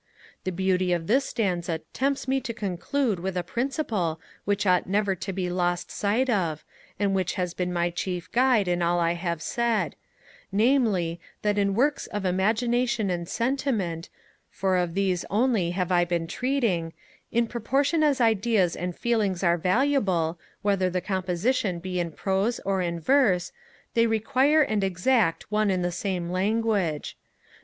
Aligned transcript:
The 0.45 0.51
beauty 0.51 0.93
of 0.93 1.05
this 1.05 1.25
stanza 1.25 1.79
tempts 1.93 2.27
me 2.27 2.41
to 2.41 2.55
conclude 2.55 3.19
with 3.19 3.37
a 3.37 3.43
principle 3.43 4.19
which 4.45 4.65
ought 4.65 4.87
never 4.87 5.13
to 5.13 5.31
be 5.31 5.47
lost 5.47 5.91
sight 5.91 6.27
of, 6.27 6.65
and 6.99 7.13
which 7.13 7.35
has 7.35 7.53
been 7.53 7.71
my 7.71 7.91
chief 7.91 8.31
guide 8.31 8.67
in 8.67 8.81
all 8.81 8.99
I 8.99 9.11
have 9.11 9.43
said, 9.43 9.95
namely, 10.51 11.19
that 11.43 11.59
in 11.59 11.75
works 11.75 12.07
of 12.07 12.25
imagination 12.25 13.11
and 13.11 13.29
sentiment, 13.29 14.09
for 14.49 14.75
of 14.75 14.95
these 14.95 15.23
only 15.29 15.69
have 15.69 15.91
I 15.91 16.03
been 16.03 16.25
treating, 16.25 16.93
in 17.31 17.45
proportion 17.45 18.01
as 18.01 18.19
ideas 18.19 18.75
and 18.75 18.95
feelings 18.97 19.43
are 19.43 19.55
valuable, 19.55 20.39
whether 20.63 20.89
the 20.89 20.99
composition 21.01 21.77
be 21.77 21.99
in 21.99 22.09
prose 22.11 22.59
or 22.65 22.81
in 22.81 22.99
verse, 22.99 23.51
they 23.93 24.07
require 24.07 24.63
and 24.63 24.83
exact 24.83 25.51
one 25.51 25.69
and 25.69 25.85
the 25.85 25.91
same 25.91 26.31
language. 26.31 27.15